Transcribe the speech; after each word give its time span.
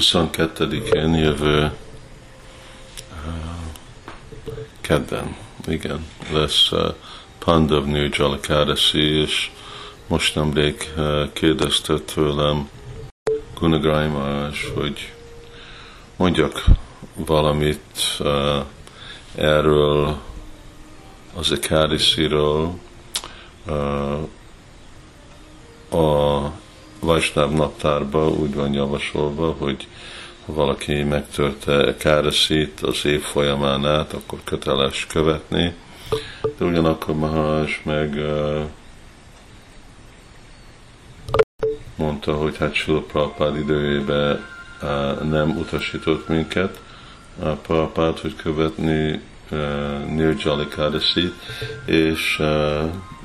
22-én 0.00 1.14
jövő 1.14 1.72
kedden, 4.80 5.36
igen, 5.66 6.06
lesz 6.32 6.70
Pandav 7.38 7.84
New 7.84 8.08
Jalakadasi, 8.12 9.20
és 9.20 9.50
most 10.06 10.34
nemrég 10.34 10.92
kérdezte 11.32 11.98
tőlem 11.98 12.68
Gunagai 13.54 14.08
hogy 14.74 15.12
mondjak 16.16 16.64
valamit 17.14 18.20
erről 19.34 20.18
az 21.34 21.52
Ekadisiról, 21.52 22.78
a 25.90 26.59
Vajsnáv 27.00 27.50
naptárba 27.50 28.28
úgy 28.28 28.54
van 28.54 28.72
javasolva, 28.72 29.56
hogy 29.58 29.86
ha 30.46 30.52
valaki 30.52 31.02
megtörte 31.02 31.96
Káreszit 31.98 32.80
az 32.80 33.04
év 33.04 33.20
folyamán 33.22 33.86
át, 33.86 34.12
akkor 34.12 34.38
köteles 34.44 35.06
követni. 35.06 35.74
De 36.58 36.64
ugyanakkor 36.64 37.14
Mahás 37.14 37.80
meg 37.84 38.20
mondta, 41.96 42.34
hogy 42.34 42.56
hát 42.56 42.74
Sula 42.74 43.00
Prabhupád 43.00 43.56
időjében 43.56 44.46
nem 45.22 45.56
utasított 45.58 46.28
minket 46.28 46.80
Prabhupád, 47.62 48.18
hogy 48.18 48.36
követni 48.36 49.20
Nirjali 50.06 50.68
Kádeszit, 50.68 51.34
és 51.84 52.42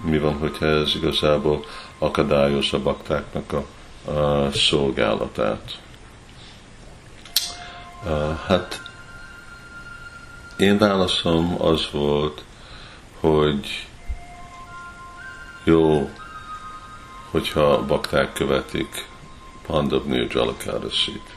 mi 0.05 0.19
van, 0.19 0.37
hogyha 0.37 0.65
ez 0.65 0.95
igazából 0.95 1.65
akadályozza 1.97 2.77
a 2.77 2.81
baktáknak 2.81 3.53
a, 3.53 3.65
a 4.11 4.51
szolgálatát. 4.51 5.79
Hát 8.47 8.81
én 10.57 10.77
válaszom 10.77 11.61
az 11.61 11.87
volt, 11.91 12.43
hogy 13.19 13.87
jó, 15.63 16.09
hogyha 17.31 17.85
bakták 17.85 18.33
követik 18.33 19.07
Pandav 19.67 20.05
Nirjalakadasit. 20.05 21.35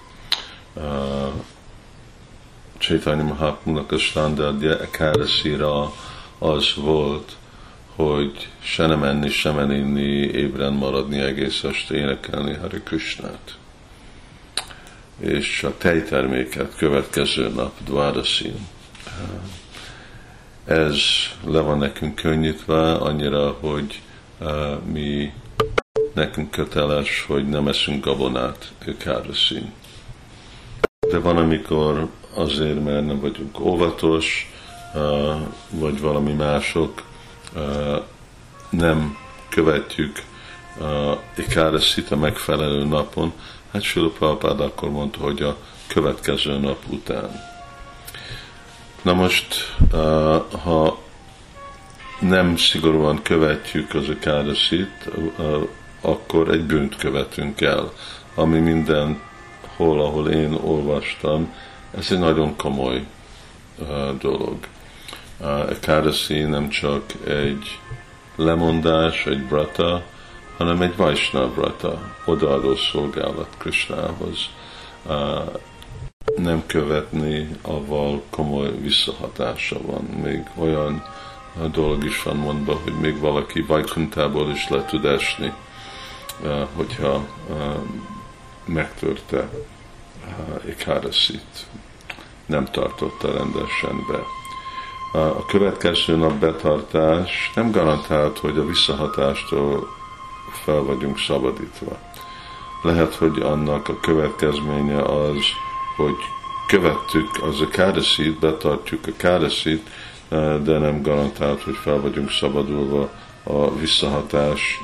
Uh, 0.75 1.33
Chaitanya 2.78 3.23
Mahaprabhu-nak 3.23 3.93
a 3.93 3.98
standardja 3.98 4.78
Ekadasira 4.81 5.93
az 6.39 6.75
volt, 6.77 7.37
hogy 7.99 8.49
se 8.63 8.87
nem 8.87 9.03
enni, 9.03 9.29
se 9.29 9.53
nem 9.53 9.71
inni, 9.71 10.11
ébren 10.21 10.73
maradni 10.73 11.21
egész 11.21 11.63
este, 11.63 11.95
énekelni 11.95 12.55
Hari 12.55 12.81
Krishnát. 12.83 13.57
És 15.21 15.63
a 15.63 15.77
tejterméket 15.79 16.77
következő 16.77 17.49
nap, 17.49 17.73
Dvárasi. 17.85 18.53
Ez 20.65 20.97
le 21.45 21.61
van 21.61 21.79
nekünk 21.79 22.15
könnyítve, 22.15 22.93
annyira, 22.93 23.51
hogy 23.61 24.01
uh, 24.41 24.83
mi 24.93 25.33
nekünk 26.15 26.51
köteles, 26.51 27.25
hogy 27.29 27.49
nem 27.49 27.69
eszünk 27.69 28.05
gabonát, 28.05 28.73
Kárasi. 28.99 29.62
De 31.11 31.19
van, 31.19 31.37
amikor 31.37 32.09
azért, 32.35 32.85
mert 32.85 33.07
nem 33.07 33.21
vagyunk 33.21 33.61
óvatos, 33.61 34.53
uh, 34.95 35.37
vagy 35.71 36.01
valami 36.01 36.33
mások, 36.33 37.07
nem 38.71 39.17
követjük 39.49 40.23
Ikáreszit 41.37 42.11
a 42.11 42.17
megfelelő 42.17 42.85
napon, 42.85 43.33
hát 43.73 43.93
Prabhupád 43.93 44.61
akkor 44.61 44.91
mondta, 44.91 45.21
hogy 45.21 45.43
a 45.43 45.57
következő 45.87 46.59
nap 46.59 46.79
után. 46.89 47.31
Na 49.03 49.15
most, 49.15 49.77
ha 50.63 50.99
nem 52.21 52.56
szigorúan 52.56 53.22
követjük 53.22 53.95
az 53.95 54.09
Ikáreszit, 54.09 55.11
akkor 56.01 56.49
egy 56.49 56.65
bűnt 56.65 56.97
követünk 56.97 57.61
el, 57.61 57.93
ami 58.34 58.59
minden 58.59 59.21
hol, 59.77 60.01
ahol 60.01 60.28
én 60.28 60.53
olvastam, 60.53 61.55
ez 61.99 62.06
egy 62.11 62.19
nagyon 62.19 62.56
komoly 62.56 63.06
dolog. 64.21 64.56
Ekadasi 65.69 66.41
nem 66.41 66.69
csak 66.69 67.03
egy 67.26 67.78
lemondás, 68.37 69.26
egy 69.26 69.43
brata, 69.47 70.03
hanem 70.56 70.82
egy 70.82 70.97
Vaisnav 70.97 71.54
brata, 71.54 72.15
odaadó 72.25 72.76
szolgálat 72.76 73.48
Krishnához. 73.59 74.38
Nem 76.37 76.62
követni, 76.66 77.48
avval 77.62 78.22
komoly 78.31 78.78
visszahatása 78.81 79.81
van. 79.82 80.03
Még 80.03 80.50
olyan 80.54 81.04
dolog 81.72 82.04
is 82.04 82.22
van 82.22 82.37
mondva, 82.37 82.81
hogy 82.82 82.93
még 82.93 83.19
valaki 83.19 83.60
Vajkuntából 83.60 84.50
is 84.50 84.69
le 84.69 84.84
tud 84.84 85.04
esni, 85.04 85.53
hogyha 86.75 87.27
megtörte 88.65 89.48
Ekadasit, 90.69 91.66
nem 92.47 92.65
tartotta 92.65 93.32
rendesen 93.32 94.04
be 94.10 94.19
a 95.13 95.47
következő 95.47 96.17
nap 96.17 96.33
betartás 96.33 97.53
nem 97.55 97.71
garantált, 97.71 98.39
hogy 98.39 98.59
a 98.59 98.65
visszahatástól 98.65 99.89
fel 100.65 100.83
vagyunk 100.83 101.19
szabadítva. 101.19 101.99
Lehet, 102.83 103.15
hogy 103.15 103.41
annak 103.41 103.89
a 103.89 104.01
következménye 104.01 105.03
az, 105.03 105.45
hogy 105.97 106.17
követtük 106.67 107.29
az 107.43 107.61
a 107.61 107.69
kádeszít, 107.69 108.39
betartjuk 108.39 109.07
a 109.07 109.11
kádeszít, 109.17 109.91
de 110.63 110.79
nem 110.79 111.03
garantált, 111.03 111.63
hogy 111.63 111.77
fel 111.77 112.01
vagyunk 112.01 112.31
szabadulva 112.31 113.11
a 113.43 113.75
visszahatás 113.75 114.81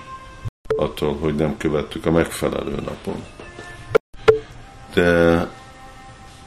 attól, 0.76 1.16
hogy 1.20 1.34
nem 1.34 1.56
követtük 1.56 2.06
a 2.06 2.10
megfelelő 2.10 2.74
napon. 2.74 3.24
De 4.94 5.48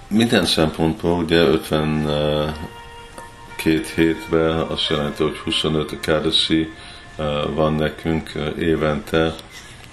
minden 0.08 0.46
szempontból 0.46 1.18
ugye 1.18 1.40
50 1.40 2.06
két 3.58 3.88
hétben, 3.88 4.60
azt 4.60 4.90
jelenti, 4.90 5.24
hogy 5.24 5.38
25 5.38 5.92
akádeszi 5.92 6.74
van 7.54 7.74
nekünk 7.74 8.32
évente. 8.60 9.36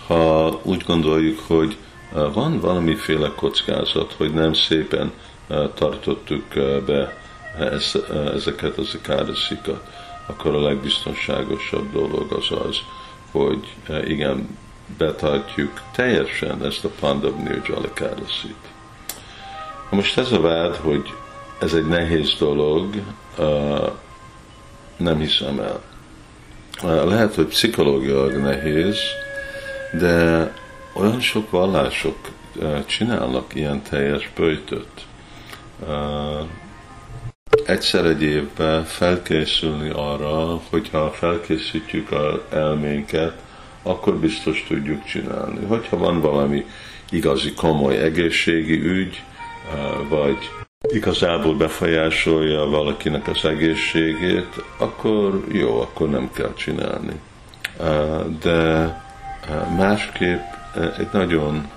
Ha 0.06 0.60
úgy 0.62 0.82
gondoljuk, 0.86 1.40
hogy 1.46 1.76
van 2.12 2.60
valamiféle 2.60 3.32
kockázat, 3.36 4.12
hogy 4.12 4.32
nem 4.32 4.52
szépen 4.52 5.12
tartottuk 5.74 6.44
be 6.86 7.16
ezeket 8.34 8.78
az 8.78 8.98
akádeszikat, 9.02 9.88
akkor 10.26 10.54
a 10.54 10.62
legbiztonságosabb 10.62 11.92
dolog 11.92 12.32
az 12.32 12.58
az, 12.68 12.78
hogy 13.30 13.74
igen, 14.04 14.58
betartjuk 14.98 15.80
teljesen 15.94 16.64
ezt 16.64 16.84
a 16.84 16.90
Pandav 17.00 17.36
Nirjala. 17.36 17.88
Most 19.90 20.18
ez 20.18 20.32
a 20.32 20.40
vád, 20.40 20.76
hogy 20.76 21.14
ez 21.58 21.74
egy 21.74 21.86
nehéz 21.86 22.34
dolog, 22.38 22.94
nem 24.96 25.18
hiszem 25.18 25.60
el. 25.60 25.80
Lehet, 27.04 27.34
hogy 27.34 27.46
pszichológiailag 27.46 28.36
nehéz, 28.36 28.98
de 29.92 30.52
olyan 30.94 31.20
sok 31.20 31.50
vallások 31.50 32.16
csinálnak 32.86 33.54
ilyen 33.54 33.82
teljes 33.82 34.30
böjtöt. 34.36 34.88
Egyszer 37.66 38.04
egy 38.04 38.22
évben 38.22 38.84
felkészülni 38.84 39.90
arra, 39.94 40.60
hogyha 40.70 41.10
felkészítjük 41.10 42.12
az 42.12 42.38
elménket, 42.50 43.42
akkor 43.82 44.16
biztos 44.16 44.64
tudjuk 44.68 45.04
csinálni. 45.04 45.64
Hogyha 45.64 45.96
van 45.96 46.20
valami 46.20 46.64
igazi 47.10 47.52
komoly 47.52 47.96
egészségi 47.96 48.80
ügy, 48.80 49.22
vagy 50.08 50.50
igazából 50.92 51.54
befolyásolja 51.54 52.64
valakinek 52.66 53.28
az 53.28 53.44
egészségét, 53.44 54.64
akkor 54.78 55.44
jó, 55.52 55.80
akkor 55.80 56.10
nem 56.10 56.30
kell 56.32 56.54
csinálni. 56.54 57.20
De 58.42 59.02
másképp 59.76 60.42
egy 60.98 61.08
nagyon 61.12 61.70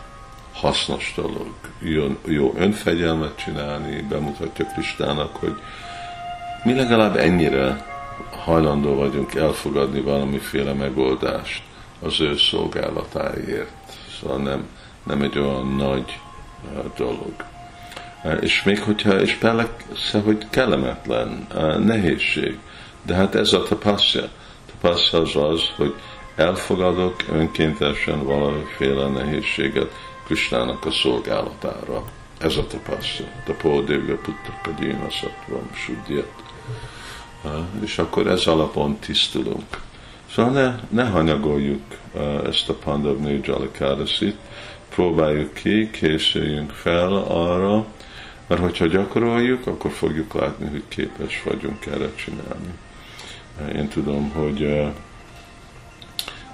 hasznos 0.54 1.14
dolog. 1.16 1.54
Jó, 1.80 2.18
jó 2.26 2.54
önfegyelmet 2.58 3.36
csinálni, 3.36 4.02
bemutatja 4.10 4.66
Kristának, 4.66 5.36
hogy 5.36 5.56
mi 6.64 6.74
legalább 6.74 7.16
ennyire 7.16 7.86
hajlandó 8.32 8.96
vagyunk 8.96 9.36
elfogadni 9.36 10.02
valamiféle 10.02 10.74
megoldást 10.74 11.64
az 12.02 12.22
ő 12.22 12.38
szolgálatáért. 12.38 13.72
Szóval 14.20 14.38
nem, 14.38 14.68
nem 15.04 15.22
egy 15.22 15.38
olyan 15.38 15.76
nagy 15.76 16.20
dolog. 16.98 17.34
És 18.40 18.64
még 18.64 18.82
hogyha, 18.82 19.22
és 19.22 19.34
persze, 19.34 20.20
hogy 20.24 20.46
kellemetlen, 20.50 21.48
nehézség. 21.86 22.58
De 23.06 23.16
hát 23.16 23.36
ez 23.36 23.54
a 23.54 23.64
tapaszja. 23.64 24.30
Tapaszja 24.72 25.20
az 25.20 25.36
az, 25.36 25.62
hogy 25.76 25.96
elfogadok 26.36 27.16
önkéntesen 27.32 28.24
valamiféle 28.24 29.08
nehézséget 29.08 29.92
Kristának 30.26 30.86
a 30.86 30.92
szolgálatára. 30.92 32.04
Ez 32.40 32.56
a 32.56 32.68
tapasztalat. 32.68 33.48
A 33.48 33.52
Pódévga 33.52 34.16
Putta 34.16 34.60
Padina 34.64 35.10
Sattvam 35.10 35.70
Sudyat. 35.74 36.32
És 37.84 37.98
akkor 37.98 38.28
ez 38.28 38.48
alapon 38.48 38.98
tisztulunk. 39.00 39.82
Szóval 40.34 40.52
ne, 40.52 40.76
ne 41.04 41.10
hanyagoljuk 41.10 41.82
ezt 42.46 42.70
a 42.70 42.74
Pandav 42.74 43.18
Nirjalikádasit, 43.18 44.38
próbáljuk 44.90 45.54
ki, 45.54 45.90
készüljünk 45.90 46.72
fel 46.72 47.14
arra, 47.14 47.86
mert 48.48 48.62
hogyha 48.62 48.86
gyakoroljuk, 48.86 49.68
akkor 49.68 49.92
fogjuk 49.92 50.34
látni, 50.34 50.68
hogy 50.68 50.84
képes 50.88 51.44
vagyunk 51.44 51.86
erre 51.86 52.10
csinálni. 52.16 52.74
Én 53.76 53.88
tudom, 53.88 54.30
hogy 54.30 54.88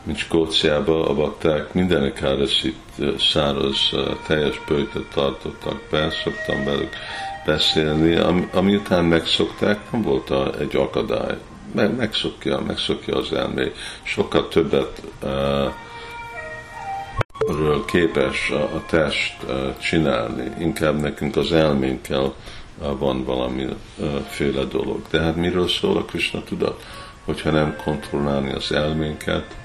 mint 0.04 0.18
Skóciában 0.18 1.08
a 1.08 1.14
bakták 1.14 1.74
mindenek 1.74 2.22
itt 2.64 3.20
száraz, 3.20 3.90
teljes 4.28 4.62
bőjtöt 4.68 5.10
tartottak 5.14 5.82
be, 5.90 6.10
szoktam 6.24 6.64
velük 6.64 6.96
beszélni, 7.46 8.16
ami, 8.16 8.48
ami 8.54 8.76
után 8.76 9.06
megszokták, 9.06 9.92
nem 9.92 10.02
volt 10.02 10.30
a, 10.30 10.60
egy 10.60 10.76
akadály. 10.76 11.38
Meg, 11.76 11.96
megszokja, 11.96 12.60
megszokja 12.60 13.18
az 13.18 13.34
elmé. 13.34 13.72
Sokkal 14.04 14.48
többet 14.48 15.02
uh, 15.24 15.30
ről 17.56 17.86
képes 17.86 18.50
a, 18.50 18.64
a 18.64 18.84
test 18.86 19.36
csinálni, 19.82 20.52
inkább 20.60 21.00
nekünk 21.00 21.36
az 21.36 21.52
elménkkel 21.52 22.34
van 22.78 23.24
valamiféle 23.24 24.64
dolog. 24.64 25.02
De 25.10 25.22
hát 25.22 25.36
miről 25.36 25.68
szól 25.68 25.98
a 25.98 26.06
Krishna 26.06 26.44
tudat? 26.44 26.84
Hogyha 27.26 27.52
nem 27.52 27.76
kontrollálni 27.84 28.52
az 28.52 28.72
elménket, 28.72 29.56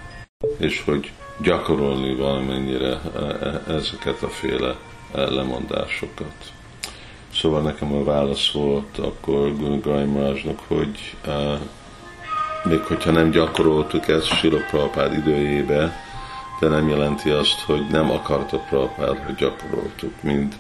és 0.59 0.83
hogy 0.85 1.13
gyakorolni 1.43 2.15
valamennyire 2.15 3.01
e, 3.17 3.73
ezeket 3.73 4.23
a 4.23 4.29
féle 4.29 4.77
lemondásokat. 5.13 6.53
Szóval 7.35 7.63
nekem 7.63 7.93
a 7.93 8.05
válasz 8.05 8.51
volt 8.51 8.99
akkor 8.99 9.57
Gungai 9.57 10.05
Mázsnak, 10.05 10.59
hogy 10.67 11.17
még 12.65 12.81
hogyha 12.81 13.11
nem 13.11 13.31
gyakoroltuk 13.31 14.09
ezt 14.09 14.27
Sila 14.27 14.59
Prabhupád 14.71 15.13
időjébe, 15.13 16.08
de 16.61 16.69
nem 16.69 16.89
jelenti 16.89 17.31
azt, 17.31 17.61
hogy 17.61 17.87
nem 17.91 18.11
akarta 18.11 18.59
Prabhupád, 18.59 19.19
hogy 19.19 19.35
gyakoroltuk, 19.35 20.23
mint 20.23 20.55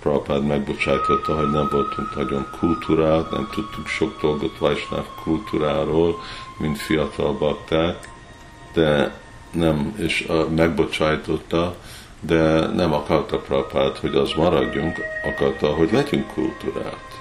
Prabhupád 0.00 0.46
megbocsájtotta, 0.46 1.36
hogy 1.36 1.50
nem 1.50 1.68
voltunk 1.70 2.14
nagyon 2.16 2.48
kultúrált, 2.58 3.30
nem 3.30 3.48
tudtuk 3.52 3.86
sok 3.86 4.20
dolgot 4.20 4.58
Vajsnáv 4.58 5.06
kultúráról, 5.22 6.20
mint 6.56 6.78
fiatal 6.78 7.32
bakták, 7.32 8.08
de 8.72 9.18
nem, 9.50 9.94
és 9.98 10.28
megbocsájtotta, 10.54 11.76
de 12.20 12.66
nem 12.66 12.92
akarta 12.92 13.38
Prabhupát, 13.38 13.98
hogy 13.98 14.14
az 14.14 14.32
maradjunk, 14.36 14.98
akarta, 15.24 15.66
hogy 15.66 15.92
legyünk 15.92 16.26
kultúrát. 16.26 17.20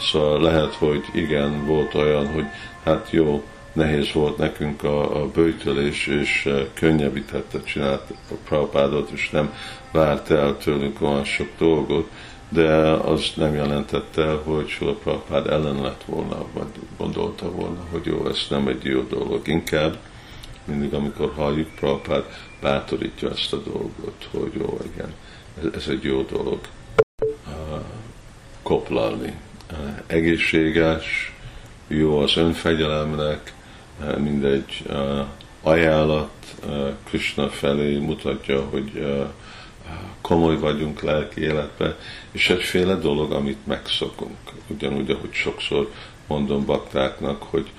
Szóval 0.00 0.40
lehet, 0.40 0.74
hogy 0.74 1.04
igen, 1.12 1.66
volt 1.66 1.94
olyan, 1.94 2.32
hogy 2.32 2.44
hát 2.84 3.10
jó, 3.10 3.44
nehéz 3.74 4.12
volt 4.12 4.36
nekünk 4.36 4.82
a, 4.82 5.22
a 5.22 5.28
bőtölés, 5.28 6.06
és 6.06 6.48
könnyebbítette, 6.74 7.62
csinált 7.62 8.10
a 8.30 8.34
Prabhupádot, 8.44 9.10
és 9.10 9.30
nem 9.30 9.54
várt 9.92 10.30
el 10.30 10.56
tőlünk 10.56 11.02
olyan 11.02 11.24
sok 11.24 11.48
dolgot, 11.58 12.10
de 12.48 12.90
az 12.90 13.32
nem 13.36 13.54
jelentette, 13.54 14.32
hogy 14.32 14.68
Sula 14.68 14.92
Prabhupád 14.92 15.46
ellen 15.46 15.80
lett 15.82 16.02
volna, 16.06 16.44
vagy 16.52 16.66
gondolta 16.98 17.50
volna, 17.50 17.86
hogy 17.90 18.06
jó, 18.06 18.28
ez 18.28 18.46
nem 18.48 18.68
egy 18.68 18.84
jó 18.84 19.02
dolog. 19.02 19.48
Inkább 19.48 19.96
mindig, 20.64 20.94
amikor 20.94 21.32
halljuk, 21.36 21.74
Prabhupád 21.74 22.24
bátorítja 22.60 23.30
ezt 23.30 23.52
a 23.52 23.56
dolgot, 23.56 24.28
hogy 24.30 24.52
jó, 24.58 24.78
igen, 24.94 25.14
ez, 25.58 25.64
ez 25.74 25.88
egy 25.88 26.02
jó 26.02 26.22
dolog 26.22 26.58
uh, 27.46 27.80
koplalni. 28.62 29.34
Uh, 29.72 29.78
egészséges, 30.06 31.34
jó 31.88 32.18
az 32.18 32.36
önfegyelemnek, 32.36 33.52
mindegy 34.18 34.82
uh, 34.86 35.26
ajánlat 35.62 36.30
uh, 36.66 36.88
Krishna 37.04 37.48
felé 37.48 37.98
mutatja, 37.98 38.64
hogy 38.64 39.06
komoly 40.20 40.58
vagyunk 40.58 41.00
lelki 41.00 41.40
életben, 41.40 41.96
és 42.32 42.50
egyféle 42.50 42.94
dolog, 42.94 43.32
amit 43.32 43.66
megszokunk. 43.66 44.38
Ugyanúgy, 44.66 45.10
ahogy 45.10 45.32
sokszor 45.32 45.90
mondom 46.26 46.64
baktáknak, 46.64 47.42
hogy 47.42 47.70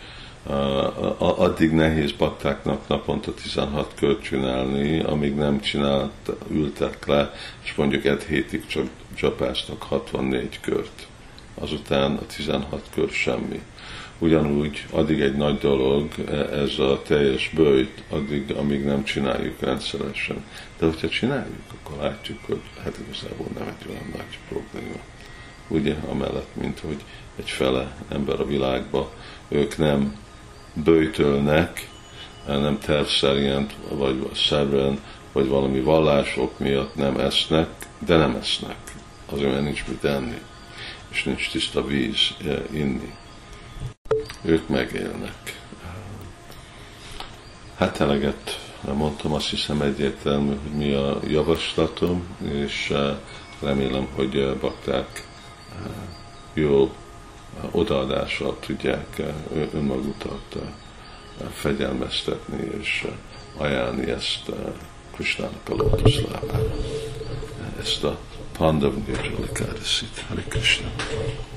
addig 1.17 1.71
nehéz 1.71 2.11
baktáknak 2.11 2.87
naponta 2.87 3.33
16 3.33 3.93
kört 3.95 4.23
csinálni, 4.23 4.99
amíg 4.99 5.35
nem 5.35 5.59
csinált, 5.59 6.31
ültek 6.49 7.05
le, 7.05 7.33
és 7.63 7.75
mondjuk 7.75 8.05
egy 8.05 8.23
hétig 8.23 8.65
csak 8.67 8.87
csapástak 9.15 9.83
64 9.83 10.59
kört. 10.59 11.07
Azután 11.55 12.15
a 12.15 12.25
16 12.25 12.89
kör 12.93 13.09
semmi. 13.09 13.61
Ugyanúgy 14.19 14.85
addig 14.91 15.21
egy 15.21 15.35
nagy 15.35 15.57
dolog 15.57 16.09
e, 16.27 16.31
ez 16.33 16.79
a 16.79 17.01
teljes 17.01 17.51
bőjt, 17.55 18.03
addig, 18.09 18.51
amíg 18.51 18.85
nem 18.85 19.03
csináljuk 19.03 19.59
rendszeresen. 19.59 20.43
De 20.79 20.85
hogyha 20.85 21.09
csináljuk, 21.09 21.61
akkor 21.73 22.03
látjuk, 22.03 22.39
hogy 22.45 22.61
hát 22.83 22.97
igazából 23.07 23.47
nem 23.57 23.67
egy 23.67 23.89
olyan 23.89 24.09
nagy 24.11 24.39
probléma. 24.49 24.99
Ugye, 25.67 25.95
amellett, 26.09 26.55
mint 26.61 26.79
hogy 26.79 27.03
egy 27.35 27.49
fele 27.49 27.95
ember 28.09 28.39
a 28.39 28.45
világban, 28.45 29.07
ők 29.47 29.77
nem 29.77 30.15
bőjtölnek, 30.73 31.89
nem 32.47 32.79
terv 32.79 33.05
szerint, 33.05 33.75
vagy 33.89 34.29
szerven, 34.33 34.99
vagy 35.31 35.47
valami 35.47 35.79
vallások 35.79 36.59
miatt 36.59 36.95
nem 36.95 37.19
esznek, 37.19 37.69
de 37.99 38.17
nem 38.17 38.35
esznek. 38.35 38.77
Azért, 39.25 39.51
mert 39.51 39.63
nincs 39.63 39.83
mit 39.87 40.03
enni, 40.03 40.41
és 41.09 41.23
nincs 41.23 41.51
tiszta 41.51 41.85
víz 41.85 42.33
eh, 42.45 42.57
inni. 42.71 43.13
Ők 44.45 44.67
megélnek. 44.67 45.59
Hát 47.77 47.99
eleget 47.99 48.59
mondtam, 48.93 49.33
azt 49.33 49.49
hiszem 49.49 49.81
egyértelmű, 49.81 50.55
hogy 50.61 50.77
mi 50.77 50.93
a 50.93 51.19
javaslatom, 51.27 52.37
és 52.51 52.89
eh, 52.89 53.15
remélem, 53.61 54.07
hogy 54.15 54.37
eh, 54.37 54.53
bakták 54.53 55.27
jól 56.53 56.91
odaadással 57.71 58.57
tudják 58.59 59.19
eh, 59.19 59.33
önmagukat 59.73 60.55
eh, 60.55 60.61
fegyelmeztetni 61.53 62.69
és 62.81 63.05
eh, 63.05 63.61
ajánlni 63.61 64.09
ezt 64.09 64.51
Krisnának 65.13 65.69
a 65.69 65.75
lótuszlábára. 65.75 66.75
Ezt 67.79 68.03
a 68.03 68.17
Pandav 68.57 68.93
Nirjalikádasit. 68.93 70.25
Hare 70.27 70.43
Krishna. 70.47 70.91